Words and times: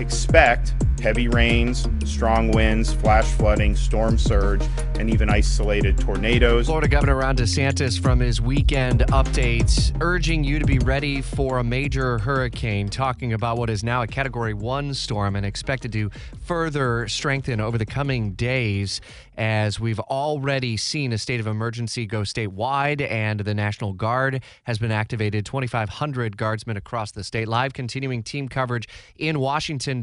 expect 0.00 0.74
heavy 1.00 1.28
rains, 1.28 1.88
strong 2.04 2.50
winds, 2.50 2.92
flash 2.92 3.26
flooding, 3.32 3.76
storm 3.76 4.18
surge, 4.18 4.62
and 4.98 5.10
even 5.10 5.28
isolated 5.28 5.98
tornadoes. 5.98 6.66
Florida 6.66 6.88
Governor 6.88 7.16
Ron 7.16 7.36
DeSantis 7.36 8.00
from 8.00 8.20
his 8.20 8.40
weekend 8.40 9.00
updates 9.08 9.96
urging 10.00 10.44
you 10.44 10.58
to 10.58 10.66
be 10.66 10.78
ready 10.80 11.20
for 11.20 11.58
a 11.58 11.64
major 11.64 12.18
hurricane, 12.18 12.88
talking 12.88 13.32
about 13.32 13.58
what 13.58 13.70
is 13.70 13.84
now 13.84 14.02
a 14.02 14.06
Category 14.06 14.54
1 14.54 14.94
storm 14.94 15.36
and 15.36 15.44
expected 15.44 15.92
to 15.92 16.10
further 16.44 17.06
strengthen 17.08 17.60
over 17.60 17.78
the 17.78 17.86
coming 17.86 18.32
days 18.32 19.00
as 19.36 19.78
we've 19.78 20.00
already 20.00 20.76
seen 20.76 21.12
a 21.12 21.18
state 21.18 21.40
of 21.40 21.46
emergency 21.46 22.06
go 22.06 22.22
statewide 22.22 23.06
and 23.10 23.40
the 23.40 23.54
National 23.54 23.92
Guard 23.92 24.42
has 24.64 24.78
been 24.78 24.90
activated 24.90 25.44
2500 25.44 26.36
guardsmen 26.36 26.76
across 26.76 27.12
the 27.12 27.22
state. 27.22 27.46
Live 27.46 27.74
continuing 27.74 28.22
team 28.22 28.48
coverage 28.48 28.88
in 29.16 29.38
Washington 29.38 30.00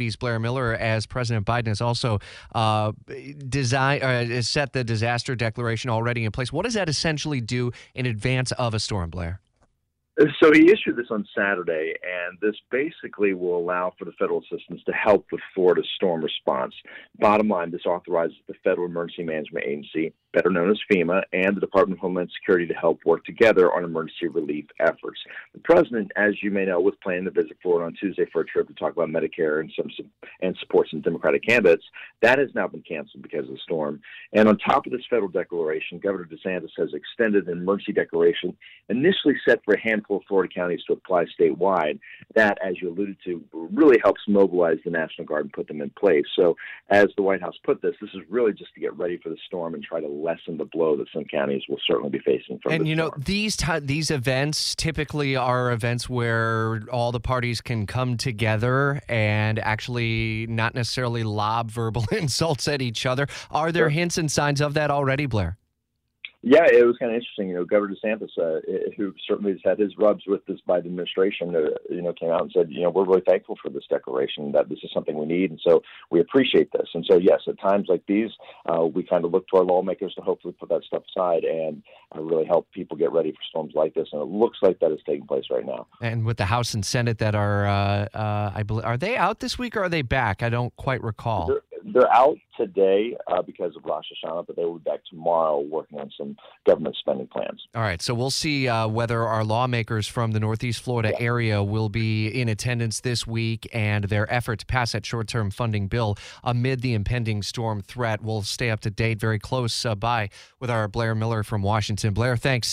WOKV's 0.00 0.16
Blair 0.16 0.38
Miller 0.38 0.74
as 0.74 1.06
President 1.06 1.46
Biden 1.46 1.68
has 1.68 1.80
also 1.80 2.18
uh, 2.54 2.92
uh, 3.08 4.42
set 4.42 4.72
the 4.72 4.84
disaster 4.84 5.34
declaration 5.34 5.90
already 5.90 6.24
in 6.24 6.32
place. 6.32 6.52
What 6.52 6.64
does 6.64 6.74
that 6.74 6.88
essentially 6.88 7.40
do 7.40 7.72
in 7.94 8.06
advance 8.06 8.52
of 8.52 8.74
a 8.74 8.78
storm, 8.78 9.10
Blair? 9.10 9.40
So 10.40 10.52
he 10.52 10.70
issued 10.70 10.96
this 10.96 11.06
on 11.10 11.26
Saturday, 11.34 11.94
and 12.02 12.36
this 12.42 12.54
basically 12.70 13.32
will 13.32 13.56
allow 13.56 13.94
for 13.98 14.04
the 14.04 14.12
federal 14.18 14.40
assistance 14.40 14.82
to 14.84 14.92
help 14.92 15.24
with 15.32 15.40
Florida's 15.54 15.88
storm 15.96 16.22
response. 16.22 16.74
Bottom 17.18 17.48
line, 17.48 17.70
this 17.70 17.86
authorizes 17.86 18.36
the 18.46 18.52
Federal 18.62 18.86
Emergency 18.86 19.22
Management 19.22 19.64
Agency, 19.64 20.12
better 20.34 20.50
known 20.50 20.70
as 20.70 20.78
FEMA, 20.92 21.22
and 21.32 21.56
the 21.56 21.60
Department 21.60 21.98
of 21.98 22.02
Homeland 22.02 22.30
Security 22.38 22.66
to 22.66 22.74
help 22.74 23.00
work 23.06 23.24
together 23.24 23.72
on 23.72 23.82
emergency 23.82 24.28
relief 24.28 24.66
efforts. 24.78 25.18
The 25.54 25.60
president, 25.60 26.12
as 26.16 26.34
you 26.42 26.50
may 26.50 26.66
know, 26.66 26.80
was 26.80 26.94
planning 27.02 27.24
to 27.24 27.30
visit 27.30 27.56
Florida 27.62 27.86
on 27.86 27.94
Tuesday 27.98 28.26
for 28.30 28.42
a 28.42 28.46
trip 28.46 28.68
to 28.68 28.74
talk 28.74 28.92
about 28.92 29.08
Medicare 29.08 29.60
and 29.60 29.72
some, 29.74 29.90
some 29.96 30.10
and 30.42 30.54
support 30.60 30.88
some 30.90 31.00
Democratic 31.00 31.46
candidates. 31.46 31.84
That 32.20 32.38
has 32.38 32.50
now 32.54 32.68
been 32.68 32.82
canceled 32.82 33.22
because 33.22 33.46
of 33.46 33.54
the 33.54 33.60
storm. 33.64 34.02
And 34.34 34.50
on 34.50 34.58
top 34.58 34.84
of 34.84 34.92
this 34.92 35.06
federal 35.08 35.30
declaration, 35.30 35.98
Governor 35.98 36.26
DeSantis 36.26 36.72
has 36.76 36.92
extended 36.92 37.48
an 37.48 37.58
emergency 37.58 37.92
declaration 37.92 38.54
initially 38.90 39.36
set 39.48 39.64
for 39.64 39.72
a 39.72 39.80
handful 39.80 40.09
of 40.16 40.22
Florida 40.28 40.52
counties 40.52 40.80
to 40.86 40.92
apply 40.92 41.24
statewide. 41.38 41.98
That, 42.34 42.58
as 42.64 42.74
you 42.80 42.90
alluded 42.90 43.16
to, 43.24 43.42
really 43.52 43.98
helps 44.02 44.20
mobilize 44.28 44.78
the 44.84 44.90
National 44.90 45.26
Guard 45.26 45.46
and 45.46 45.52
put 45.52 45.68
them 45.68 45.80
in 45.80 45.90
place. 45.90 46.24
So, 46.36 46.56
as 46.88 47.06
the 47.16 47.22
White 47.22 47.40
House 47.40 47.54
put 47.64 47.82
this, 47.82 47.94
this 48.00 48.10
is 48.14 48.20
really 48.28 48.52
just 48.52 48.74
to 48.74 48.80
get 48.80 48.96
ready 48.96 49.18
for 49.18 49.28
the 49.28 49.36
storm 49.46 49.74
and 49.74 49.82
try 49.82 50.00
to 50.00 50.08
lessen 50.08 50.56
the 50.56 50.64
blow 50.64 50.96
that 50.96 51.06
some 51.12 51.24
counties 51.24 51.62
will 51.68 51.80
certainly 51.86 52.10
be 52.10 52.20
facing 52.20 52.58
from. 52.62 52.72
And 52.72 52.88
you 52.88 52.94
know, 52.94 53.08
storm. 53.08 53.22
these 53.24 53.56
t- 53.56 53.78
these 53.80 54.10
events 54.10 54.74
typically 54.74 55.36
are 55.36 55.72
events 55.72 56.08
where 56.08 56.82
all 56.92 57.12
the 57.12 57.20
parties 57.20 57.60
can 57.60 57.86
come 57.86 58.16
together 58.16 59.00
and 59.08 59.58
actually 59.58 60.46
not 60.48 60.74
necessarily 60.74 61.22
lob 61.22 61.70
verbal 61.70 62.04
insults 62.12 62.68
at 62.68 62.82
each 62.82 63.06
other. 63.06 63.26
Are 63.50 63.72
there 63.72 63.84
sure. 63.84 63.90
hints 63.90 64.18
and 64.18 64.30
signs 64.30 64.60
of 64.60 64.74
that 64.74 64.90
already, 64.90 65.26
Blair? 65.26 65.59
Yeah, 66.42 66.64
it 66.64 66.86
was 66.86 66.96
kind 66.96 67.12
of 67.12 67.16
interesting. 67.16 67.48
You 67.48 67.56
know, 67.56 67.64
Governor 67.64 67.94
DeSantis, 68.02 68.30
uh, 68.38 68.60
who 68.96 69.12
certainly 69.28 69.52
has 69.52 69.60
had 69.62 69.78
his 69.78 69.92
rubs 69.98 70.24
with 70.26 70.44
this 70.46 70.58
Biden 70.66 70.86
administration, 70.86 71.54
uh, 71.54 71.76
you 71.90 72.00
know, 72.00 72.14
came 72.14 72.30
out 72.30 72.40
and 72.40 72.52
said, 72.54 72.68
you 72.70 72.82
know, 72.82 72.88
we're 72.88 73.04
really 73.04 73.22
thankful 73.28 73.58
for 73.62 73.68
this 73.68 73.84
declaration 73.90 74.50
that 74.52 74.70
this 74.70 74.78
is 74.82 74.90
something 74.94 75.18
we 75.18 75.26
need, 75.26 75.50
and 75.50 75.60
so 75.62 75.82
we 76.10 76.20
appreciate 76.20 76.72
this. 76.72 76.88
And 76.94 77.04
so, 77.10 77.18
yes, 77.18 77.40
at 77.46 77.60
times 77.60 77.86
like 77.88 78.02
these, 78.08 78.30
uh, 78.66 78.86
we 78.86 79.02
kind 79.02 79.24
of 79.26 79.32
look 79.32 79.48
to 79.48 79.58
our 79.58 79.64
lawmakers 79.64 80.14
to 80.14 80.22
hopefully 80.22 80.54
put 80.58 80.70
that 80.70 80.82
stuff 80.84 81.02
aside 81.14 81.44
and 81.44 81.82
uh, 82.16 82.22
really 82.22 82.46
help 82.46 82.70
people 82.72 82.96
get 82.96 83.12
ready 83.12 83.32
for 83.32 83.38
storms 83.48 83.74
like 83.74 83.92
this. 83.94 84.08
And 84.12 84.22
it 84.22 84.28
looks 84.28 84.58
like 84.62 84.78
that 84.80 84.92
is 84.92 85.00
taking 85.06 85.26
place 85.26 85.44
right 85.50 85.66
now. 85.66 85.88
And 86.00 86.24
with 86.24 86.38
the 86.38 86.46
House 86.46 86.72
and 86.72 86.84
Senate 86.86 87.18
that 87.18 87.34
are, 87.34 87.66
uh, 87.66 88.08
uh, 88.14 88.52
I 88.54 88.62
believe, 88.62 88.86
are 88.86 88.96
they 88.96 89.16
out 89.16 89.40
this 89.40 89.58
week 89.58 89.76
or 89.76 89.84
are 89.84 89.88
they 89.90 90.02
back? 90.02 90.42
I 90.42 90.48
don't 90.48 90.74
quite 90.76 91.02
recall. 91.02 91.48
They're, 91.48 91.62
they're 91.84 92.12
out 92.12 92.36
today 92.56 93.16
uh, 93.26 93.42
because 93.42 93.74
of 93.76 93.84
Rosh 93.84 94.04
Hashanah, 94.24 94.46
but 94.46 94.56
they 94.56 94.64
will 94.64 94.78
be 94.78 94.90
back 94.90 95.00
tomorrow 95.08 95.60
working 95.60 95.98
on 95.98 96.10
some 96.16 96.36
government 96.66 96.96
spending 96.98 97.26
plans. 97.26 97.62
All 97.74 97.82
right, 97.82 98.02
so 98.02 98.12
we'll 98.12 98.30
see 98.30 98.68
uh, 98.68 98.86
whether 98.86 99.22
our 99.22 99.44
lawmakers 99.44 100.06
from 100.06 100.32
the 100.32 100.40
Northeast 100.40 100.82
Florida 100.82 101.12
yeah. 101.12 101.24
area 101.24 101.62
will 101.62 101.88
be 101.88 102.28
in 102.28 102.48
attendance 102.48 103.00
this 103.00 103.26
week 103.26 103.68
and 103.72 104.04
their 104.04 104.30
effort 104.32 104.58
to 104.60 104.66
pass 104.66 104.92
that 104.92 105.06
short-term 105.06 105.50
funding 105.50 105.88
bill 105.88 106.16
amid 106.44 106.82
the 106.82 106.92
impending 106.92 107.42
storm 107.42 107.80
threat. 107.80 108.22
We'll 108.22 108.42
stay 108.42 108.70
up 108.70 108.80
to 108.80 108.90
date, 108.90 109.18
very 109.18 109.38
close 109.38 109.86
uh, 109.86 109.94
by 109.94 110.28
with 110.58 110.70
our 110.70 110.88
Blair 110.88 111.14
Miller 111.14 111.42
from 111.42 111.62
Washington. 111.62 112.12
Blair, 112.12 112.36
thanks. 112.36 112.68